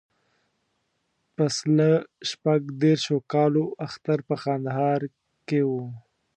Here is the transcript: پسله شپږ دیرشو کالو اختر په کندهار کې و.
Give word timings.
پسله 1.35 1.91
شپږ 2.29 2.61
دیرشو 2.81 3.17
کالو 3.33 3.65
اختر 3.85 4.19
په 4.27 4.35
کندهار 4.43 5.01
کې 5.47 5.61
و. 5.69 5.71